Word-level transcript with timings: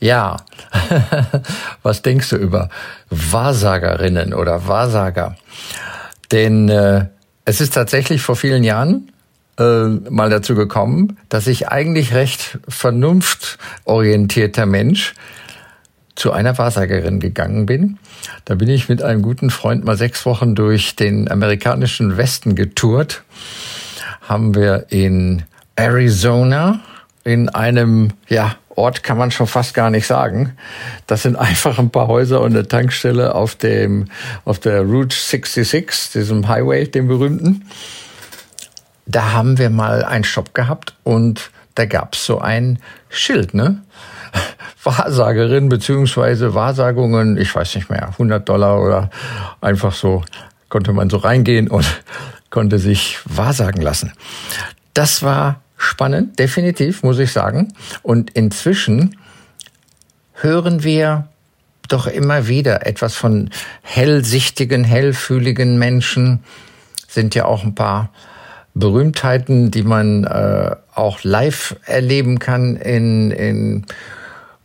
Ja, 0.00 0.36
was 1.82 2.02
denkst 2.02 2.30
du 2.30 2.36
über 2.36 2.68
Wahrsagerinnen 3.10 4.34
oder 4.34 4.66
Wahrsager? 4.66 5.36
Denn 6.32 6.68
äh, 6.68 7.06
es 7.44 7.60
ist 7.60 7.74
tatsächlich 7.74 8.22
vor 8.22 8.36
vielen 8.36 8.64
Jahren 8.64 9.12
äh, 9.58 9.84
mal 10.10 10.30
dazu 10.30 10.54
gekommen, 10.54 11.18
dass 11.28 11.46
ich 11.46 11.68
eigentlich 11.68 12.14
recht 12.14 12.58
vernunftorientierter 12.68 14.66
Mensch 14.66 15.14
zu 16.16 16.32
einer 16.32 16.56
Wahrsagerin 16.58 17.20
gegangen 17.20 17.66
bin. 17.66 17.98
Da 18.44 18.54
bin 18.54 18.68
ich 18.68 18.88
mit 18.88 19.02
einem 19.02 19.22
guten 19.22 19.50
Freund 19.50 19.84
mal 19.84 19.96
sechs 19.96 20.26
Wochen 20.26 20.54
durch 20.54 20.96
den 20.96 21.30
amerikanischen 21.30 22.16
Westen 22.16 22.54
getourt. 22.54 23.22
Haben 24.22 24.54
wir 24.54 24.86
in 24.90 25.42
Arizona 25.76 26.80
in 27.24 27.48
einem, 27.48 28.10
ja, 28.28 28.56
Ort 28.76 29.02
kann 29.02 29.18
man 29.18 29.30
schon 29.30 29.46
fast 29.46 29.74
gar 29.74 29.90
nicht 29.90 30.06
sagen. 30.06 30.56
Das 31.06 31.22
sind 31.22 31.36
einfach 31.38 31.78
ein 31.78 31.90
paar 31.90 32.08
Häuser 32.08 32.40
und 32.40 32.52
eine 32.52 32.66
Tankstelle 32.66 33.34
auf 33.34 33.54
dem, 33.54 34.06
auf 34.44 34.58
der 34.58 34.82
Route 34.82 35.16
66, 35.16 36.12
diesem 36.12 36.48
Highway, 36.48 36.86
dem 36.86 37.08
berühmten. 37.08 37.68
Da 39.06 39.32
haben 39.32 39.58
wir 39.58 39.70
mal 39.70 40.04
einen 40.04 40.24
Shop 40.24 40.54
gehabt 40.54 40.94
und 41.02 41.50
da 41.74 41.86
gab's 41.86 42.24
so 42.24 42.38
ein 42.38 42.78
Schild, 43.08 43.54
ne? 43.54 43.82
Wahrsagerin 44.82 45.68
beziehungsweise 45.68 46.54
Wahrsagungen, 46.54 47.36
ich 47.36 47.54
weiß 47.54 47.74
nicht 47.74 47.90
mehr, 47.90 48.08
100 48.08 48.48
Dollar 48.48 48.80
oder 48.80 49.10
einfach 49.60 49.92
so, 49.92 50.24
konnte 50.68 50.92
man 50.92 51.10
so 51.10 51.18
reingehen 51.18 51.68
und 51.68 51.86
konnte 52.50 52.78
sich 52.78 53.18
wahrsagen 53.24 53.82
lassen. 53.82 54.12
Das 54.94 55.22
war 55.22 55.60
spannend, 55.84 56.38
definitiv, 56.38 57.02
muss 57.02 57.18
ich 57.18 57.32
sagen. 57.32 57.72
Und 58.02 58.30
inzwischen 58.30 59.16
hören 60.34 60.82
wir 60.82 61.28
doch 61.88 62.06
immer 62.06 62.48
wieder 62.48 62.86
etwas 62.86 63.14
von 63.14 63.50
hellsichtigen, 63.82 64.84
hellfühligen 64.84 65.78
Menschen. 65.78 66.42
Sind 67.08 67.34
ja 67.34 67.44
auch 67.44 67.62
ein 67.62 67.74
paar 67.74 68.10
Berühmtheiten, 68.74 69.70
die 69.70 69.82
man 69.82 70.24
äh, 70.24 70.74
auch 70.94 71.22
live 71.22 71.76
erleben 71.84 72.38
kann 72.38 72.76
in, 72.76 73.30
in 73.30 73.86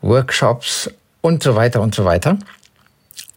Workshops 0.02 0.90
und 1.22 1.44
so 1.44 1.56
weiter 1.56 1.82
und 1.82 1.94
so 1.94 2.06
weiter. 2.06 2.38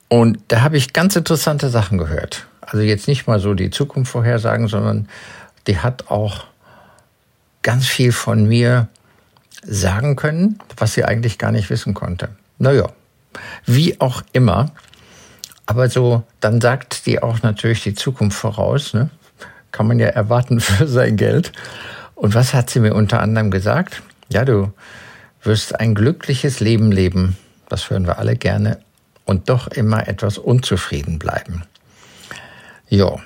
Und 0.09 0.39
da 0.49 0.63
habe 0.63 0.77
ich 0.77 0.93
ganz 0.93 1.17
interessante 1.17 1.69
Sachen 1.69 1.99
gehört. 1.99 2.47
Also 2.61 2.81
jetzt 2.81 3.09
nicht 3.09 3.27
mal 3.27 3.41
so 3.41 3.55
die 3.55 3.71
Zukunft 3.71 4.13
vorhersagen, 4.13 4.69
sondern 4.69 5.09
die 5.67 5.79
hat 5.79 6.09
auch 6.09 6.45
ganz 7.63 7.87
viel 7.87 8.13
von 8.13 8.47
mir 8.47 8.89
sagen 9.65 10.17
können, 10.17 10.59
was 10.77 10.95
sie 10.95 11.05
eigentlich 11.05 11.39
gar 11.39 11.53
nicht 11.53 11.71
wissen 11.71 11.95
konnte. 11.95 12.31
Naja, 12.59 12.91
wie 13.65 14.01
auch 14.01 14.23
immer. 14.33 14.73
Aber 15.67 15.89
so, 15.89 16.25
dann 16.41 16.61
sagt 16.61 17.07
die 17.07 17.23
auch 17.23 17.43
natürlich 17.43 17.83
die 17.83 17.95
Zukunft 17.95 18.37
voraus. 18.37 18.95
Ne? 18.95 19.11
Kann 19.71 19.87
man 19.87 19.99
ja 19.99 20.09
erwarten 20.09 20.61
für 20.61 20.87
sein 20.87 21.17
Geld. 21.17 21.53
Und 22.15 22.35
was 22.35 22.55
hat 22.55 22.71
sie 22.71 22.81
mir 22.81 22.95
unter 22.95 23.21
anderem 23.21 23.51
gesagt? 23.51 24.03
Ja, 24.29 24.45
du 24.45 24.73
wirst 25.43 25.79
ein 25.79 25.95
glückliches 25.95 26.61
Leben 26.61 26.93
leben. 26.93 27.37
Das 27.69 27.91
hören 27.91 28.07
wir 28.07 28.19
alle 28.19 28.37
gerne. 28.37 28.79
Und 29.25 29.49
doch 29.49 29.69
immer 29.69 30.09
etwas 30.09 30.37
unzufrieden 30.39 31.19
bleiben. 31.19 31.63
Ja, 32.89 33.17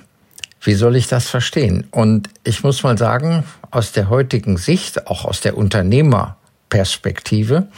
wie 0.66 0.74
soll 0.74 0.96
ich 0.96 1.06
das 1.06 1.28
verstehen? 1.28 1.86
Und 1.90 2.28
ich 2.44 2.64
muss 2.64 2.82
mal 2.82 2.98
sagen, 2.98 3.44
aus 3.70 3.92
der 3.92 4.10
heutigen 4.10 4.56
Sicht, 4.56 5.06
auch 5.06 5.24
aus 5.24 5.40
der 5.40 5.56
Unternehmerperspektive, 5.56 7.68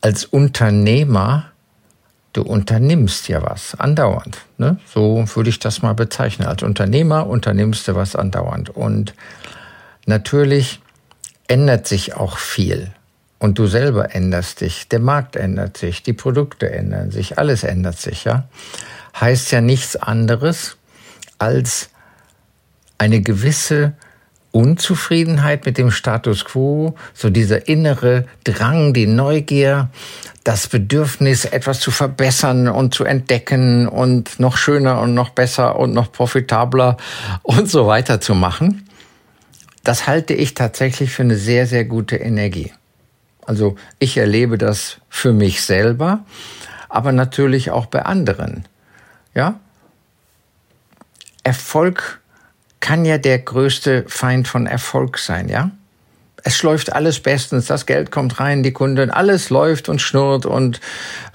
als 0.00 0.24
Unternehmer, 0.24 1.50
du 2.32 2.42
unternimmst 2.42 3.28
ja 3.28 3.42
was 3.42 3.78
andauernd. 3.78 4.38
Ne? 4.56 4.78
So 4.86 5.24
würde 5.34 5.50
ich 5.50 5.58
das 5.58 5.82
mal 5.82 5.94
bezeichnen. 5.94 6.48
Als 6.48 6.62
Unternehmer 6.62 7.26
unternimmst 7.26 7.86
du 7.88 7.94
was 7.94 8.16
andauernd. 8.16 8.70
Und 8.70 9.14
natürlich 10.06 10.80
ändert 11.46 11.86
sich 11.86 12.14
auch 12.14 12.38
viel. 12.38 12.90
Und 13.38 13.58
du 13.58 13.66
selber 13.66 14.14
änderst 14.14 14.62
dich, 14.62 14.88
der 14.88 15.00
Markt 15.00 15.36
ändert 15.36 15.76
sich, 15.76 16.02
die 16.02 16.12
Produkte 16.12 16.70
ändern 16.70 17.10
sich, 17.10 17.38
alles 17.38 17.64
ändert 17.64 17.98
sich, 17.98 18.24
ja. 18.24 18.44
Heißt 19.18 19.50
ja 19.50 19.60
nichts 19.60 19.96
anderes, 19.96 20.76
als 21.40 21.90
eine 22.98 23.22
gewisse 23.22 23.94
Unzufriedenheit 24.52 25.64
mit 25.64 25.78
dem 25.78 25.90
Status 25.90 26.44
quo, 26.44 26.94
so 27.14 27.30
dieser 27.30 27.68
innere 27.68 28.26
Drang, 28.44 28.92
die 28.92 29.06
Neugier, 29.06 29.90
das 30.44 30.68
Bedürfnis, 30.68 31.44
etwas 31.44 31.80
zu 31.80 31.90
verbessern 31.90 32.68
und 32.68 32.92
zu 32.92 33.04
entdecken 33.04 33.86
und 33.86 34.40
noch 34.40 34.56
schöner 34.56 35.00
und 35.00 35.14
noch 35.14 35.30
besser 35.30 35.78
und 35.78 35.92
noch 35.92 36.12
profitabler 36.12 36.96
und 37.42 37.70
so 37.70 37.86
weiter 37.86 38.20
zu 38.20 38.34
machen. 38.34 38.86
Das 39.84 40.06
halte 40.06 40.34
ich 40.34 40.54
tatsächlich 40.54 41.10
für 41.10 41.22
eine 41.22 41.36
sehr, 41.36 41.66
sehr 41.66 41.84
gute 41.84 42.16
Energie. 42.16 42.72
Also 43.46 43.76
ich 43.98 44.16
erlebe 44.16 44.58
das 44.58 44.98
für 45.08 45.32
mich 45.32 45.62
selber, 45.62 46.24
aber 46.88 47.12
natürlich 47.12 47.70
auch 47.70 47.86
bei 47.86 48.04
anderen. 48.04 48.64
Ja, 49.34 49.60
Erfolg 51.50 52.20
kann 52.78 53.04
ja 53.04 53.18
der 53.18 53.40
größte 53.40 54.04
Feind 54.06 54.46
von 54.46 54.68
Erfolg 54.68 55.18
sein, 55.18 55.48
ja? 55.48 55.72
Es 56.44 56.62
läuft 56.62 56.92
alles 56.92 57.18
bestens, 57.18 57.66
das 57.66 57.86
Geld 57.86 58.12
kommt 58.12 58.38
rein, 58.38 58.62
die 58.62 58.72
Kunden, 58.72 59.10
alles 59.10 59.50
läuft 59.50 59.88
und 59.88 60.00
schnurrt 60.00 60.46
und 60.46 60.80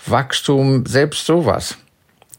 Wachstum, 0.06 0.86
selbst 0.86 1.26
sowas, 1.26 1.76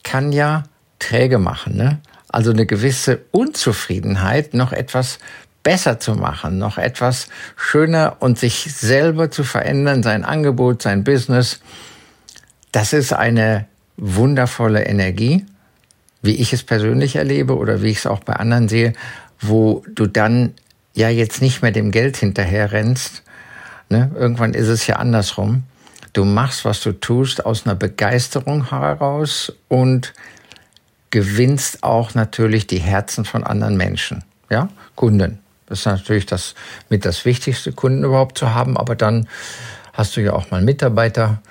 kann 0.05 0.33
ja 0.33 0.63
träge 0.99 1.37
machen, 1.37 1.77
ne? 1.77 1.99
Also 2.31 2.51
eine 2.51 2.65
gewisse 2.65 3.21
Unzufriedenheit, 3.31 4.55
noch 4.55 4.73
etwas 4.73 5.19
besser 5.63 6.01
zu 6.01 6.15
machen, 6.15 6.57
noch 6.57 6.79
etwas 6.79 7.29
schöner 7.57 8.17
und 8.21 8.39
sich 8.39 8.73
selber 8.73 9.31
zu 9.31 9.45
verändern, 9.45 10.03
sein 10.03 10.25
Angebot, 10.25 10.81
sein 10.81 11.05
Business. 11.05 11.61
Das 12.73 12.95
ist 12.95 13.13
eine 13.13 13.67
wundervolle 13.99 14.87
Energie 14.87 15.45
wie 16.27 16.35
ich 16.35 16.53
es 16.53 16.63
persönlich 16.63 17.17
erlebe 17.17 17.57
oder 17.57 17.83
wie 17.83 17.91
ich 17.91 17.99
es 17.99 18.07
auch 18.07 18.21
bei 18.21 18.35
anderen 18.35 18.69
sehe, 18.69 18.93
wo 19.41 19.83
du 19.95 20.07
dann 20.07 20.53
ja 20.95 21.09
jetzt 21.09 21.41
nicht 21.41 21.63
mehr 21.63 21.73
dem 21.73 21.91
Geld 21.91 22.17
hinterher 22.17 22.73
rennst. 22.73 23.23
Ne? 23.89 24.11
Irgendwann 24.15 24.55
ist 24.55 24.69
es 24.69 24.87
ja 24.87 24.97
andersrum. 24.97 25.65
Du 26.13 26.25
machst, 26.25 26.65
was 26.65 26.81
du 26.81 26.93
tust, 26.93 27.45
aus 27.45 27.67
einer 27.67 27.75
Begeisterung 27.75 28.71
heraus 28.71 29.53
und 29.69 30.15
gewinnst 31.11 31.83
auch 31.83 32.15
natürlich 32.15 32.67
die 32.67 32.79
Herzen 32.79 33.25
von 33.25 33.45
anderen 33.45 33.77
Menschen. 33.77 34.25
Ja, 34.51 34.69
Kunden. 34.95 35.41
Das 35.67 35.81
ist 35.81 35.87
natürlich 35.87 36.27
das 36.27 36.55
mit 36.89 37.05
das 37.05 37.25
Wichtigste, 37.25 37.73
Kunden 37.73 38.05
überhaupt 38.05 38.39
zu 38.39 38.55
haben. 38.55 38.77
Aber 38.77 38.95
dann 38.95 39.29
hast 39.93 40.17
du 40.17 40.23
ja 40.23 40.33
auch 40.33 40.51
mal 40.51 40.63
Mitarbeiter 40.63 41.43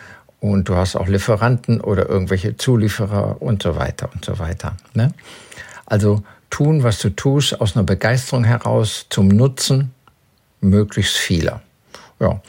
und 0.52 0.70
du 0.70 0.76
hast 0.76 0.96
auch 0.96 1.08
Lieferanten 1.08 1.82
oder 1.82 2.08
irgendwelche 2.10 2.58
Zulieferer 2.58 3.42
und 3.42 3.64
so 3.64 3.76
weiter 3.76 4.10
und 4.14 4.24
so 4.24 4.40
weiter. 4.40 4.78
Ne? 4.94 5.14
Also 5.86 6.24
tun, 6.50 6.84
was 6.84 7.00
du 7.00 7.10
tust, 7.10 7.60
aus 7.60 7.76
einer 7.76 7.84
Begeisterung 7.84 8.44
heraus 8.44 9.08
zum 9.10 9.28
Nutzen 9.28 9.92
möglichst 10.62 11.18
vieler. 11.18 11.62
Ja, 12.20 12.42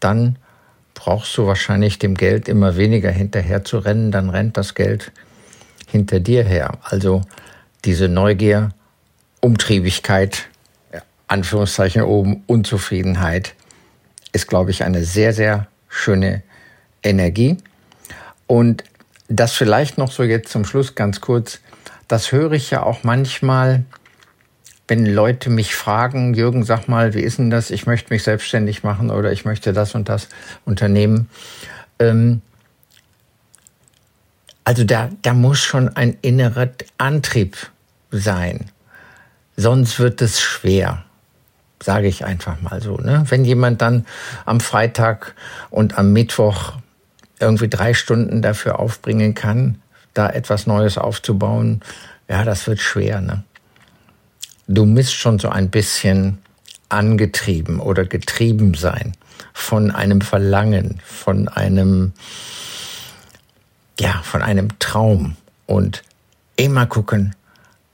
dann 0.00 0.38
brauchst 0.94 1.36
du 1.36 1.46
wahrscheinlich 1.46 1.98
dem 1.98 2.14
Geld 2.14 2.48
immer 2.48 2.76
weniger 2.76 3.10
hinterher 3.10 3.64
zu 3.64 3.78
rennen, 3.78 4.10
dann 4.10 4.30
rennt 4.30 4.56
das 4.56 4.74
Geld 4.74 5.12
hinter 5.86 6.20
dir 6.20 6.44
her. 6.44 6.78
Also 6.82 7.22
diese 7.84 8.08
Neugier, 8.08 8.70
Umtriebigkeit, 9.40 10.46
Anführungszeichen 11.26 12.02
oben, 12.02 12.42
Unzufriedenheit 12.46 13.54
ist, 14.32 14.48
glaube 14.48 14.70
ich, 14.70 14.84
eine 14.84 15.04
sehr, 15.04 15.32
sehr 15.32 15.68
schöne 15.88 16.42
Energie. 17.04 17.58
Und 18.46 18.82
das 19.28 19.52
vielleicht 19.52 19.98
noch 19.98 20.10
so 20.10 20.22
jetzt 20.22 20.50
zum 20.50 20.64
Schluss 20.64 20.94
ganz 20.94 21.20
kurz, 21.20 21.60
das 22.08 22.32
höre 22.32 22.52
ich 22.52 22.70
ja 22.70 22.82
auch 22.82 23.04
manchmal 23.04 23.84
wenn 24.86 25.06
Leute 25.06 25.50
mich 25.50 25.74
fragen, 25.74 26.34
Jürgen, 26.34 26.64
sag 26.64 26.88
mal, 26.88 27.14
wie 27.14 27.22
ist 27.22 27.38
denn 27.38 27.50
das? 27.50 27.70
Ich 27.70 27.86
möchte 27.86 28.12
mich 28.12 28.22
selbstständig 28.22 28.82
machen 28.82 29.10
oder 29.10 29.32
ich 29.32 29.44
möchte 29.44 29.72
das 29.72 29.94
und 29.94 30.08
das 30.08 30.28
unternehmen. 30.64 31.28
Ähm, 31.98 32.42
also 34.64 34.84
da, 34.84 35.10
da 35.22 35.32
muss 35.32 35.58
schon 35.58 35.94
ein 35.96 36.16
innerer 36.22 36.68
Antrieb 36.98 37.56
sein. 38.10 38.70
Sonst 39.56 39.98
wird 39.98 40.20
es 40.20 40.40
schwer, 40.40 41.04
sage 41.82 42.08
ich 42.08 42.24
einfach 42.24 42.60
mal 42.60 42.82
so. 42.82 42.96
Ne? 42.96 43.24
Wenn 43.28 43.44
jemand 43.44 43.80
dann 43.80 44.06
am 44.44 44.60
Freitag 44.60 45.34
und 45.70 45.96
am 45.96 46.12
Mittwoch 46.12 46.74
irgendwie 47.44 47.68
drei 47.68 47.94
Stunden 47.94 48.42
dafür 48.42 48.78
aufbringen 48.78 49.34
kann, 49.34 49.80
da 50.14 50.28
etwas 50.28 50.66
Neues 50.66 50.98
aufzubauen, 50.98 51.80
ja, 52.28 52.44
das 52.44 52.66
wird 52.66 52.80
schwer. 52.80 53.20
Ne? 53.20 53.44
Du 54.66 54.86
misst 54.86 55.14
schon 55.14 55.38
so 55.38 55.48
ein 55.48 55.70
bisschen 55.70 56.38
angetrieben 56.88 57.80
oder 57.80 58.04
getrieben 58.04 58.74
sein 58.74 59.14
von 59.52 59.90
einem 59.90 60.20
Verlangen, 60.20 61.00
von 61.04 61.48
einem, 61.48 62.12
ja, 64.00 64.20
von 64.22 64.42
einem 64.42 64.78
Traum 64.78 65.36
und 65.66 66.02
immer 66.56 66.86
gucken, 66.86 67.34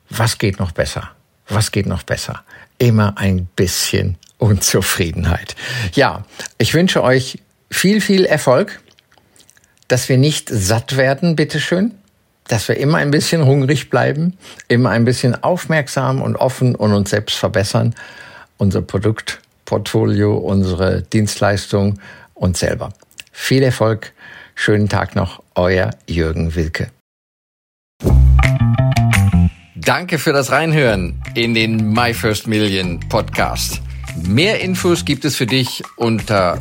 was 0.08 0.38
geht 0.38 0.58
noch 0.58 0.72
besser? 0.72 1.10
Was 1.48 1.72
geht 1.72 1.86
noch 1.86 2.02
besser? 2.02 2.44
Immer 2.78 3.18
ein 3.18 3.46
bisschen 3.56 4.16
Unzufriedenheit. 4.38 5.54
Ja, 5.92 6.24
ich 6.58 6.74
wünsche 6.74 7.02
euch 7.02 7.38
viel, 7.70 8.00
viel 8.00 8.24
Erfolg, 8.24 8.80
dass 9.90 10.08
wir 10.08 10.18
nicht 10.18 10.48
satt 10.48 10.96
werden, 10.96 11.34
bitteschön, 11.34 11.90
dass 12.46 12.68
wir 12.68 12.76
immer 12.76 12.98
ein 12.98 13.10
bisschen 13.10 13.44
hungrig 13.44 13.90
bleiben, 13.90 14.38
immer 14.68 14.90
ein 14.90 15.04
bisschen 15.04 15.42
aufmerksam 15.42 16.22
und 16.22 16.36
offen 16.36 16.76
und 16.76 16.92
uns 16.92 17.10
selbst 17.10 17.36
verbessern, 17.36 17.96
unser 18.56 18.82
Produktportfolio, 18.82 20.36
unsere 20.36 21.02
Dienstleistung 21.02 21.98
und 22.34 22.56
selber. 22.56 22.92
Viel 23.32 23.64
Erfolg, 23.64 24.12
schönen 24.54 24.88
Tag 24.88 25.16
noch, 25.16 25.42
euer 25.56 25.90
Jürgen 26.06 26.54
Wilke. 26.54 26.90
Danke 29.74 30.18
für 30.18 30.32
das 30.32 30.52
Reinhören 30.52 31.20
in 31.34 31.54
den 31.54 31.92
My 31.92 32.14
First 32.14 32.46
Million 32.46 33.00
Podcast. 33.08 33.80
Mehr 34.24 34.60
Infos 34.60 35.04
gibt 35.04 35.24
es 35.24 35.34
für 35.34 35.46
dich 35.46 35.82
unter 35.96 36.60